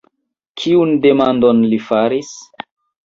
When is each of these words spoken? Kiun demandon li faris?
Kiun 0.61 0.95
demandon 1.05 1.61
li 1.75 1.79
faris? 1.91 2.33